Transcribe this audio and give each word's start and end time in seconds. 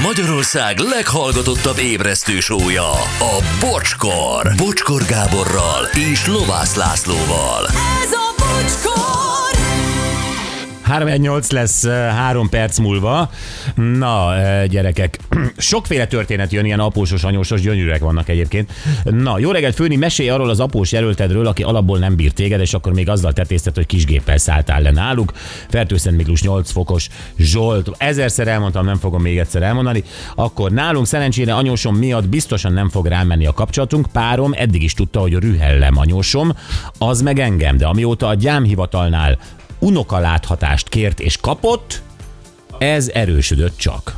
Magyarország 0.00 0.78
leghallgatottabb 0.78 1.78
ébresztő 1.78 2.40
sója, 2.40 2.90
a 3.18 3.44
Bocskor. 3.60 4.52
Bocskor 4.56 5.02
Gáborral 5.04 5.84
és 6.10 6.26
Lovász 6.26 6.74
Lászlóval. 6.74 7.66
Ez 10.92 10.98
a 10.98 11.04
bocskor! 11.04 11.20
318 11.22 11.50
lesz 11.50 11.86
három 11.86 12.48
perc 12.48 12.78
múlva. 12.78 13.30
Na, 13.74 14.32
gyerekek, 14.66 15.18
sokféle 15.56 16.06
történet 16.06 16.52
jön, 16.52 16.64
ilyen 16.64 16.80
apósos, 16.80 17.24
anyósos 17.24 17.60
gyönyörűek 17.60 18.00
vannak 18.00 18.28
egyébként. 18.28 18.72
Na, 19.04 19.38
jó 19.38 19.50
reggelt, 19.50 19.74
Főni, 19.74 19.96
mesélj 19.96 20.28
arról 20.28 20.50
az 20.50 20.60
após 20.60 20.92
jelöltedről, 20.92 21.46
aki 21.46 21.62
alapból 21.62 21.98
nem 21.98 22.16
bírt 22.16 22.34
téged, 22.34 22.60
és 22.60 22.74
akkor 22.74 22.92
még 22.92 23.08
azzal 23.08 23.32
tetézted, 23.32 23.74
hogy 23.74 23.86
kisgéppel 23.86 24.36
szálltál 24.36 24.80
le 24.82 24.90
náluk. 24.90 25.32
Fertőszent 25.68 26.16
Miklós 26.16 26.42
8 26.42 26.70
fokos, 26.70 27.08
Zsolt, 27.38 27.90
ezerszer 27.98 28.48
elmondtam, 28.48 28.84
nem 28.84 28.96
fogom 28.96 29.22
még 29.22 29.38
egyszer 29.38 29.62
elmondani. 29.62 30.02
Akkor 30.34 30.70
nálunk 30.70 31.06
szerencsére 31.06 31.54
anyósom 31.54 31.96
miatt 31.96 32.28
biztosan 32.28 32.72
nem 32.72 32.88
fog 32.88 33.06
rámenni 33.06 33.46
a 33.46 33.52
kapcsolatunk. 33.52 34.06
Párom 34.12 34.52
eddig 34.54 34.82
is 34.82 34.94
tudta, 34.94 35.20
hogy 35.20 35.32
rühellem 35.32 35.96
anyósom, 35.96 36.52
az 36.98 37.22
meg 37.22 37.38
engem, 37.38 37.76
de 37.76 37.86
amióta 37.86 38.26
a 38.26 38.34
gyámhivatalnál 38.34 39.38
unokaláthatást 39.82 40.88
kért 40.88 41.20
és 41.20 41.36
kapott, 41.36 42.02
ez 42.78 43.08
erősödött 43.14 43.76
csak. 43.76 44.16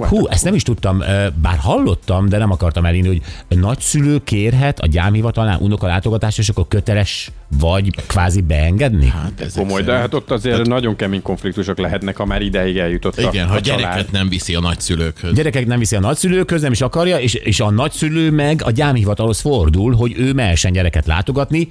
Hú, 0.00 0.26
ezt 0.28 0.44
nem 0.44 0.54
is 0.54 0.62
tudtam, 0.62 0.98
bár 1.42 1.58
hallottam, 1.58 2.28
de 2.28 2.38
nem 2.38 2.50
akartam 2.50 2.84
elindni, 2.84 3.20
hogy 3.48 3.58
nagyszülő 3.58 4.20
kérhet 4.24 4.80
a 4.80 4.86
gyámhivatalnál 4.86 5.58
unokalátogatást, 5.60 6.38
és 6.38 6.48
akkor 6.48 6.68
köteles 6.68 7.30
vagy 7.58 7.94
kvázi 8.06 8.40
beengedni? 8.40 9.06
Hát 9.06 9.40
ezek 9.40 9.62
Komoly, 9.62 9.82
de 9.82 9.92
hát 9.92 10.14
ott 10.14 10.30
azért 10.30 10.66
nagyon 10.66 10.96
kemény 10.96 11.22
konfliktusok 11.22 11.78
lehetnek, 11.78 12.16
ha 12.16 12.24
már 12.24 12.42
ideig 12.42 12.76
eljutott 12.78 13.18
a, 13.18 13.22
Igen, 13.22 13.48
a 13.48 13.50
ha 13.50 13.60
család. 13.60 13.80
gyereket 13.80 14.10
nem 14.10 14.28
viszi 14.28 14.54
a 14.54 14.60
nagyszülőkhöz. 14.60 15.34
Gyerekek 15.34 15.66
nem 15.66 15.78
viszi 15.78 15.96
a 15.96 16.00
nagyszülőkhöz, 16.00 16.62
nem 16.62 16.72
is 16.72 16.80
akarja, 16.80 17.18
és, 17.18 17.34
és 17.34 17.60
a 17.60 17.70
nagyszülő 17.70 18.30
meg 18.30 18.62
a 18.64 18.70
gyámhivatalhoz 18.70 19.40
fordul, 19.40 19.94
hogy 19.94 20.14
ő 20.16 20.32
mehessen 20.32 20.72
gyereket 20.72 21.06
látogatni. 21.06 21.68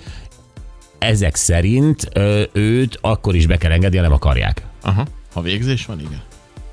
Ezek 1.00 1.36
szerint 1.36 2.08
ö, 2.14 2.44
őt 2.54 2.98
akkor 3.02 3.36
is 3.36 3.46
be 3.48 3.58
kell 3.58 3.72
engedni, 3.72 3.98
ha 3.98 4.04
nem 4.04 4.14
akarják. 4.14 4.66
Aha. 4.82 5.06
Ha 5.34 5.42
végzés 5.42 5.86
van, 5.86 6.00
igen. 6.00 6.22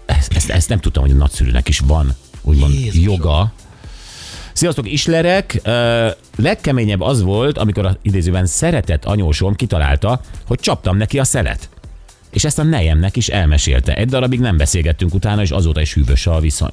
Ezt, 0.06 0.32
ezt, 0.32 0.50
ezt 0.50 0.68
nem 0.68 0.78
tudtam, 0.80 1.02
hogy 1.02 1.12
a 1.12 1.16
nagyszülőnek 1.16 1.68
is 1.68 1.78
van, 1.78 2.14
úgymond 2.42 2.74
Jézusom. 2.74 3.02
joga. 3.02 3.52
Sziasztok, 4.52 4.92
islerek! 4.92 5.60
Ö, 5.62 6.08
legkeményebb 6.36 7.00
az 7.00 7.22
volt, 7.22 7.58
amikor 7.58 7.86
a 7.86 7.96
idézőben 8.02 8.46
szeretett 8.46 9.04
anyósom 9.04 9.54
kitalálta, 9.54 10.20
hogy 10.46 10.58
csaptam 10.60 10.96
neki 10.96 11.18
a 11.18 11.24
szelet. 11.24 11.68
És 12.30 12.44
ezt 12.44 12.58
a 12.58 12.62
nejemnek 12.62 13.16
is 13.16 13.28
elmesélte. 13.28 13.94
Egy 13.94 14.08
darabig 14.08 14.40
nem 14.40 14.56
beszélgettünk 14.56 15.14
utána, 15.14 15.42
és 15.42 15.50
azóta 15.50 15.80
is 15.80 15.94
hűvös 15.94 16.26
a 16.26 16.40
viszony. 16.40 16.72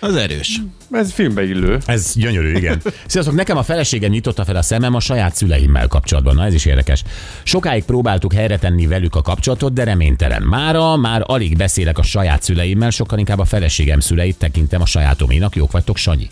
Az 0.00 0.16
erős. 0.16 0.60
Ez 0.90 1.12
filmbe 1.12 1.44
illő. 1.44 1.78
Ez 1.86 2.12
gyönyörű, 2.14 2.52
igen. 2.56 2.82
Sziasztok, 3.06 3.34
nekem 3.34 3.56
a 3.56 3.62
feleségem 3.62 4.10
nyitotta 4.10 4.44
fel 4.44 4.56
a 4.56 4.62
szemem 4.62 4.94
a 4.94 5.00
saját 5.00 5.34
szüleimmel 5.34 5.86
kapcsolatban. 5.88 6.34
Na 6.34 6.44
ez 6.44 6.54
is 6.54 6.64
érdekes. 6.64 7.02
Sokáig 7.42 7.84
próbáltuk 7.84 8.32
helyre 8.32 8.58
tenni 8.58 8.86
velük 8.86 9.14
a 9.14 9.22
kapcsolatot, 9.22 9.72
de 9.72 9.84
reménytelen. 9.84 10.42
Mára 10.42 10.96
már 10.96 11.22
alig 11.26 11.56
beszélek 11.56 11.98
a 11.98 12.02
saját 12.02 12.42
szüleimmel, 12.42 12.90
sokkal 12.90 13.18
inkább 13.18 13.38
a 13.38 13.44
feleségem 13.44 14.00
szüleit 14.00 14.38
tekintem 14.38 14.80
a 14.80 14.86
sajátoménak. 14.86 15.56
Jók 15.56 15.72
vagytok, 15.72 15.96
Sanyi? 15.96 16.28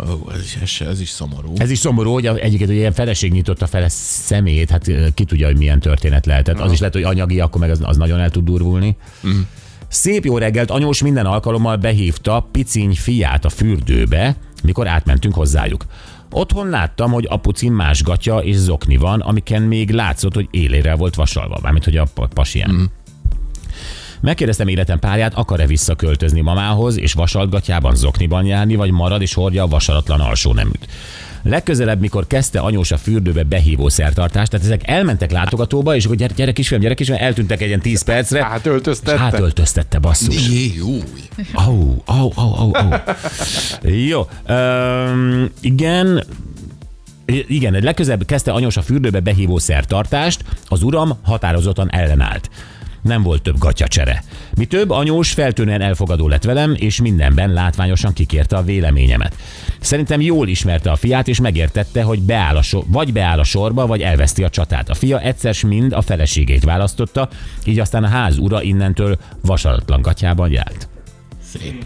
Ó, 0.00 0.30
ez, 0.32 0.40
is, 0.42 0.56
ez, 0.80 0.86
ez 0.86 1.00
is 1.00 1.08
szomorú. 1.08 1.52
Ez 1.56 1.70
is 1.70 1.78
szomorú, 1.78 2.12
hogy 2.12 2.26
a- 2.26 2.36
egyébként 2.36 2.68
hogy 2.70 2.78
ilyen 2.78 2.92
feleség 2.92 3.32
nyitotta 3.32 3.66
fel 3.66 3.82
a 3.82 3.88
szemét, 3.88 4.70
hát 4.70 4.90
ki 5.14 5.24
tudja, 5.24 5.46
hogy 5.46 5.56
milyen 5.56 5.80
történet 5.80 6.26
lehetett. 6.26 6.60
Az 6.60 6.72
is 6.72 6.78
lehet, 6.78 6.94
hogy 6.94 7.02
anyagi, 7.02 7.40
akkor 7.40 7.60
meg 7.60 7.70
az, 7.70 7.78
az 7.82 7.96
nagyon 7.96 8.20
el 8.20 8.30
tud 8.30 8.44
durvulni. 8.44 8.96
Szép 9.88 10.24
jó 10.24 10.38
reggelt, 10.38 10.70
anyós 10.70 11.02
minden 11.02 11.26
alkalommal 11.26 11.76
behívta 11.76 12.48
piciny 12.52 12.94
fiát 12.94 13.44
a 13.44 13.48
fürdőbe, 13.48 14.36
mikor 14.62 14.86
átmentünk 14.86 15.34
hozzájuk. 15.34 15.84
Otthon 16.30 16.68
láttam, 16.68 17.12
hogy 17.12 17.26
apucin 17.30 17.72
más 17.72 18.02
gatya 18.02 18.42
és 18.42 18.56
zokni 18.56 18.96
van, 18.96 19.20
amiken 19.20 19.62
még 19.62 19.90
látszott, 19.90 20.34
hogy 20.34 20.48
élére 20.50 20.94
volt 20.94 21.14
vasalva, 21.14 21.58
mármint 21.62 21.84
hogy 21.84 21.96
a 21.96 22.06
pa- 22.14 22.32
pasien. 22.32 22.70
Mm. 22.72 22.84
Megkérdeztem 24.20 24.68
életem 24.68 24.98
párját, 24.98 25.34
akar-e 25.34 25.66
visszaköltözni 25.66 26.40
mamához, 26.40 26.98
és 26.98 27.12
vasaltgatjában 27.12 27.94
zokniban 27.94 28.44
járni, 28.44 28.74
vagy 28.74 28.90
marad 28.90 29.22
és 29.22 29.34
hordja 29.34 29.62
a 29.62 29.66
vasaratlan 29.66 30.20
alsó 30.20 30.52
neműt. 30.52 30.86
Legközelebb, 31.44 32.00
mikor 32.00 32.26
kezdte 32.26 32.60
anyós 32.60 32.90
a 32.90 32.96
fürdőbe 32.96 33.42
behívó 33.42 33.88
szertartást, 33.88 34.50
tehát 34.50 34.66
ezek 34.66 34.88
elmentek 34.88 35.30
látogatóba, 35.30 35.94
és 35.94 36.04
akkor 36.04 36.16
gyere, 36.16 36.34
gyere 36.36 36.52
kisfiam, 36.52 36.80
gyere 36.80 36.94
kisfiam, 36.94 37.18
eltűntek 37.20 37.60
egy 37.60 37.66
ilyen 37.66 37.80
10 37.80 38.02
percre, 38.02 38.38
és 38.38 39.20
Átöltöztette. 39.20 39.98
basszus. 39.98 40.48
Jéjú. 40.48 40.98
Au, 41.52 42.02
au, 42.04 42.32
au, 42.34 42.54
au, 42.56 42.70
au. 42.74 42.88
Jó, 44.06 44.28
um, 44.48 45.50
igen, 45.60 46.24
igen, 47.26 47.72
legközelebb 47.82 48.24
kezdte 48.24 48.52
anyós 48.52 48.76
a 48.76 48.82
fürdőbe 48.82 49.20
behívó 49.20 49.58
szertartást, 49.58 50.44
az 50.66 50.82
uram 50.82 51.18
határozottan 51.22 51.90
ellenállt. 51.90 52.50
Nem 53.04 53.22
volt 53.22 53.42
több 53.42 53.58
gatyacsere. 53.58 54.22
Mi 54.54 54.64
több, 54.64 54.90
anyós 54.90 55.32
feltűnően 55.32 55.80
elfogadó 55.80 56.28
lett 56.28 56.44
velem, 56.44 56.74
és 56.78 57.00
mindenben 57.00 57.52
látványosan 57.52 58.12
kikérte 58.12 58.56
a 58.56 58.62
véleményemet. 58.62 59.36
Szerintem 59.80 60.20
jól 60.20 60.48
ismerte 60.48 60.90
a 60.90 60.96
fiát, 60.96 61.28
és 61.28 61.40
megértette, 61.40 62.02
hogy 62.02 62.22
beáll 62.22 62.56
a 62.56 62.62
so- 62.62 62.86
vagy 62.88 63.12
beáll 63.12 63.38
a 63.38 63.44
sorba, 63.44 63.86
vagy 63.86 64.00
elveszti 64.00 64.44
a 64.44 64.48
csatát. 64.48 64.88
A 64.88 64.94
fia 64.94 65.20
egyszer 65.20 65.54
mind 65.66 65.92
a 65.92 66.02
feleségét 66.02 66.64
választotta, 66.64 67.28
így 67.64 67.78
aztán 67.78 68.04
a 68.04 68.08
ház 68.08 68.38
ura 68.38 68.62
innentől 68.62 69.18
vasaratlan 69.40 70.02
gatyában 70.02 70.50
járt. 70.50 70.88
Szép. 71.60 71.84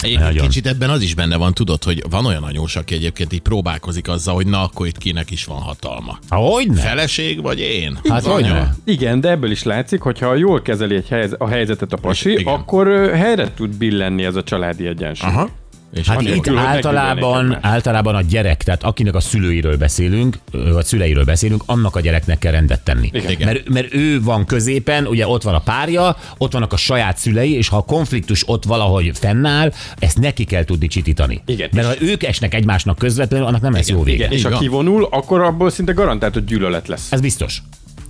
Egyébként 0.00 0.20
Nagyon. 0.28 0.46
kicsit 0.46 0.66
ebben 0.66 0.90
az 0.90 1.02
is 1.02 1.14
benne 1.14 1.36
van, 1.36 1.54
tudod, 1.54 1.84
hogy 1.84 2.02
van 2.10 2.26
olyan 2.26 2.42
anyós, 2.42 2.76
aki 2.76 2.94
egyébként 2.94 3.32
így 3.32 3.40
próbálkozik 3.40 4.08
azzal, 4.08 4.34
hogy 4.34 4.46
na, 4.46 4.62
akkor 4.62 4.86
itt 4.86 4.98
kinek 4.98 5.30
is 5.30 5.44
van 5.44 5.60
hatalma. 5.60 6.18
Hogyne? 6.28 6.80
Feleség 6.80 7.42
vagy 7.42 7.58
én? 7.58 7.98
Hát 8.08 8.26
olyan? 8.26 8.76
Igen, 8.84 9.20
de 9.20 9.30
ebből 9.30 9.50
is 9.50 9.62
látszik, 9.62 10.00
hogy 10.00 10.18
ha 10.18 10.34
jól 10.34 10.62
kezeli 10.62 10.94
egy 10.94 11.08
helyz- 11.08 11.34
a 11.38 11.48
helyzetet 11.48 11.92
a 11.92 11.96
pasi, 11.96 12.30
Igen. 12.30 12.54
akkor 12.54 13.10
helyre 13.14 13.54
tud 13.54 13.76
billenni 13.76 14.24
ez 14.24 14.34
a 14.36 14.42
családi 14.42 14.86
egyensúly. 14.86 15.30
Aha. 15.30 15.48
És 15.92 16.08
Hát 16.08 16.22
itt 16.22 16.48
általában, 16.48 17.58
általában 17.60 18.14
a 18.14 18.20
gyerek, 18.20 18.62
tehát 18.62 18.82
akinek 18.82 19.14
a 19.14 19.20
szülőiről 19.20 19.76
beszélünk, 19.76 20.38
vagy 20.72 20.84
szüleiről 20.84 21.24
beszélünk, 21.24 21.62
annak 21.66 21.96
a 21.96 22.00
gyereknek 22.00 22.38
kell 22.38 22.52
rendet 22.52 22.80
tenni. 22.80 23.10
Igen. 23.12 23.30
Igen. 23.30 23.46
Mert, 23.46 23.68
mert 23.68 23.94
ő 23.94 24.22
van 24.22 24.44
középen, 24.44 25.06
ugye 25.06 25.26
ott 25.26 25.42
van 25.42 25.54
a 25.54 25.58
párja, 25.58 26.16
ott 26.38 26.52
vannak 26.52 26.72
a 26.72 26.76
saját 26.76 27.16
szülei, 27.16 27.52
és 27.52 27.68
ha 27.68 27.76
a 27.76 27.82
konfliktus 27.82 28.48
ott 28.48 28.64
valahogy 28.64 29.10
fennáll, 29.14 29.72
ezt 29.98 30.18
neki 30.18 30.44
kell 30.44 30.64
tudni 30.64 30.86
csitítani. 30.86 31.42
Igen. 31.46 31.68
Mert 31.72 31.86
ha 31.86 31.94
ők 32.04 32.22
esnek 32.22 32.54
egymásnak 32.54 32.98
közvetlenül, 32.98 33.46
annak 33.46 33.60
nem 33.60 33.72
lesz 33.72 33.88
jó 33.88 34.02
vége. 34.02 34.24
Igen, 34.24 34.32
és 34.32 34.44
ha 34.44 34.58
kivonul, 34.58 35.08
akkor 35.10 35.40
abból 35.40 35.70
szinte 35.70 35.92
garantált, 35.92 36.34
hogy 36.34 36.44
gyűlölet 36.44 36.88
lesz. 36.88 37.12
Ez 37.12 37.20
biztos. 37.20 37.62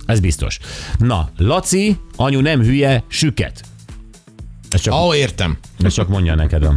Ez 0.05 0.19
biztos. 0.19 0.59
Na, 0.97 1.29
Laci, 1.37 1.97
anyu 2.15 2.39
nem 2.39 2.61
hülye, 2.61 3.03
süket. 3.07 3.61
Ez 4.69 4.81
csak 4.81 4.93
Ó, 4.93 5.07
oh, 5.07 5.17
értem. 5.17 5.57
Ezt 5.83 5.95
csak 5.95 6.07
mondja 6.07 6.35
neked. 6.35 6.67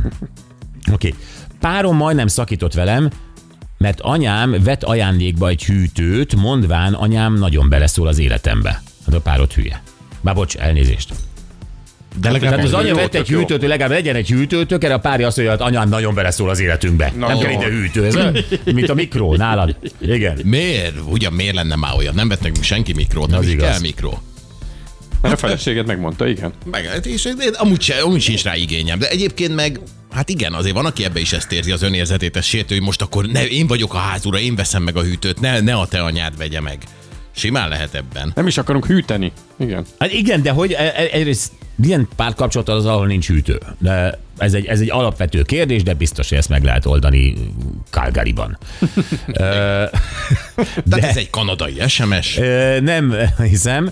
Oké. 0.93 1.09
Okay. 1.09 1.21
Párom 1.61 1.97
majdnem 1.97 2.27
szakított 2.27 2.75
velem, 2.75 3.11
mert 3.79 4.01
anyám 4.01 4.57
vett 4.63 4.83
ajándékba 4.83 5.49
egy 5.49 5.65
hűtőt, 5.65 6.37
mondván 6.37 6.95
anyám 6.95 7.35
nagyon 7.35 7.69
beleszól 7.69 8.09
az 8.09 8.19
életembe. 8.19 8.83
Hát 9.07 9.15
a 9.15 9.21
párod 9.21 9.53
hülye. 9.53 9.83
Bár 10.21 10.35
bocs, 10.35 10.57
elnézést. 10.57 11.13
De 12.21 12.31
legalább 12.31 12.55
Tehát 12.55 12.67
az 12.67 12.75
anya 12.75 12.95
vett 12.95 13.15
egy 13.15 13.29
hűtőt, 13.29 13.61
hogy 13.61 13.69
legalább 13.69 13.91
legyen 13.91 14.15
egy 14.15 14.29
hűtőtök, 14.29 14.85
erre 14.85 14.95
a 14.95 14.99
párja 14.99 15.27
azt 15.27 15.37
mondja, 15.37 15.57
hogy 15.57 15.67
anyám 15.67 15.89
nagyon 15.89 16.15
beleszól 16.15 16.49
az 16.49 16.61
életünkbe. 16.61 17.13
Na, 17.17 17.27
nem 17.27 17.39
kell 17.39 17.51
jó. 17.51 17.61
ide 17.61 17.69
hűtő, 17.69 18.05
ez 18.05 18.17
mint 18.65 18.89
a 18.89 18.95
mikró 18.95 19.35
nálad. 19.35 19.77
Igen. 20.01 20.41
Miért? 20.45 20.95
Ugyan 21.07 21.33
miért 21.33 21.55
lenne 21.55 21.77
már 21.77 21.97
olyan? 21.97 22.15
Nem 22.15 22.29
vett 22.29 22.41
nekünk 22.41 22.65
senki 22.65 22.93
mikrót, 22.93 23.31
nem 23.31 23.43
is 23.43 23.57
kell 23.57 23.81
mikró. 23.81 24.19
Mert 25.21 25.35
a 25.35 25.37
feleséged 25.37 25.87
megmondta, 25.87 26.27
igen. 26.27 26.53
Meg, 26.71 27.01
és 27.03 27.29
amúgy, 27.53 27.81
se, 27.81 27.95
amúgy 27.95 28.21
sincs 28.21 28.45
rá 28.45 28.57
igényem, 28.57 28.99
de 28.99 29.09
egyébként 29.09 29.55
meg 29.55 29.81
Hát 30.15 30.29
igen, 30.29 30.53
azért 30.53 30.75
van, 30.75 30.87
aki 30.87 31.05
ebbe 31.05 31.21
is 31.21 31.33
ezt 31.33 31.53
érzi 31.53 31.71
az 31.71 31.83
önérzetét, 31.83 32.37
ez 32.37 32.45
sértő, 32.45 32.75
hogy 32.75 32.85
most 32.85 33.03
akkor 33.03 33.27
ne, 33.27 33.47
én 33.47 33.67
vagyok 33.67 33.95
a 33.95 33.99
házura, 33.99 34.39
én 34.39 34.55
veszem 34.55 34.83
meg 34.83 34.97
a 34.97 35.03
hűtőt, 35.03 35.41
ne, 35.41 35.61
ne 35.61 35.75
a 35.75 35.87
te 35.87 36.03
anyád 36.03 36.37
vegye 36.37 36.61
meg. 36.61 36.79
Simán 37.37 37.69
lehet 37.69 37.95
ebben. 37.95 38.33
Nem 38.35 38.47
is 38.47 38.59
akarunk 38.59 38.87
hűteni. 38.87 39.33
Igen. 39.57 39.85
Hát 39.99 40.13
igen, 40.13 40.43
de 40.43 40.51
hogy 40.51 40.73
e- 40.73 40.93
e- 40.97 41.09
egyrészt 41.13 41.53
milyen 41.77 42.09
párkapcsolat 42.17 42.69
az, 42.69 42.87
ahol 42.87 43.07
nincs 43.07 43.29
hűtő? 43.29 43.61
De 43.79 44.19
ez 44.39 44.55
egy, 44.55 44.67
ez 44.67 44.81
egy 44.81 44.91
alapvető 44.91 45.43
kérdés, 45.43 45.83
de 45.83 45.95
biztos, 45.95 46.29
hogy 46.29 46.39
ezt 46.39 46.49
meg 46.49 46.65
lehet 46.65 46.87
oldani 46.87 47.35
Calgaryban. 47.91 48.59
Ö, 49.27 49.85
Tehát 50.91 51.05
ez 51.11 51.17
egy 51.17 51.31
kanadai 51.31 51.75
SMS. 51.87 52.41
Nem 52.81 53.15
hiszem, 53.43 53.91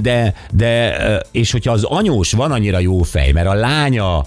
de, 0.00 0.34
de 0.52 0.96
és 1.30 1.50
hogyha 1.50 1.72
az 1.72 1.84
anyós 1.84 2.32
van 2.32 2.52
annyira 2.52 2.78
jó 2.78 3.02
fej, 3.02 3.32
mert 3.32 3.48
a 3.48 3.54
lánya 3.54 4.26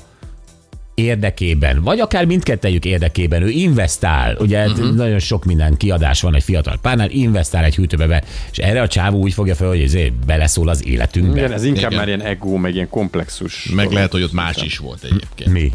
érdekében, 0.96 1.82
vagy 1.84 2.00
akár 2.00 2.26
mindkettejük 2.26 2.86
érdekében, 2.86 3.42
ő 3.42 3.50
investál, 3.50 4.38
ugye 4.40 4.68
uh-huh. 4.68 4.96
nagyon 4.96 5.20
sok 5.20 5.46
minden 5.46 5.78
kiadás 5.78 6.22
van 6.22 6.36
egy 6.36 6.44
fiatal 6.44 6.78
párnál, 6.82 7.10
investál 7.10 7.64
egy 7.64 7.76
hűtőbe 7.76 8.08
be, 8.08 8.24
és 8.52 8.58
erre 8.58 8.82
a 8.82 8.88
csávó 8.88 9.20
úgy 9.20 9.34
fogja 9.34 9.56
fel, 9.56 9.68
hogy 9.68 9.82
ezért 9.82 10.14
beleszól 10.14 10.70
az 10.70 10.86
életünkbe. 10.86 11.38
Igen, 11.38 11.52
ez 11.52 11.64
inkább 11.64 11.92
Igen. 11.92 11.98
már 11.98 12.08
ilyen 12.08 12.22
ego, 12.22 12.58
meg 12.58 12.74
ilyen 12.74 12.90
komplexus. 12.90 13.66
Meg 13.66 13.76
dolog. 13.76 13.94
lehet, 13.94 14.12
hogy 14.12 14.24
ott 14.24 14.34
más 14.34 14.56
is 14.58 14.78
volt 14.78 15.04
egyébként. 15.04 15.52
Mi? 15.52 15.72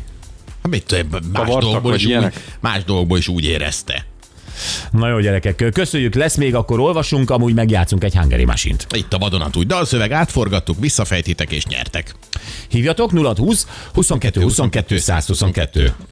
Hát 0.63 0.73
mit 0.73 0.87
tudom, 0.87 1.31
más 1.33 1.49
dolgokból, 1.49 1.95
is 1.95 2.05
úgy, 2.05 2.09
ilyenek? 2.09 2.57
Más 2.61 2.85
dolgokból 2.85 3.19
is 3.19 3.29
úgy 3.29 3.45
érezte. 3.45 4.05
Na 4.91 5.09
jó 5.09 5.19
gyerekek, 5.19 5.65
köszönjük, 5.73 6.15
lesz 6.15 6.37
még, 6.37 6.55
akkor 6.55 6.81
olvasunk, 6.81 7.31
amúgy 7.31 7.55
megjátszunk 7.55 8.05
egy 8.05 8.15
Hungary 8.15 8.45
Machine-t. 8.45 8.87
Itt 8.97 9.13
a 9.13 9.19
vadonatúj 9.19 9.65
dalszöveg, 9.65 10.13
átforgattuk, 10.13 10.77
visszafejtitek 10.81 11.53
és 11.53 11.67
nyertek. 11.67 12.15
Hívjatok 12.69 13.11
020 13.37 13.67
22 13.93 14.41
22 14.41 14.99
122. 14.99 15.95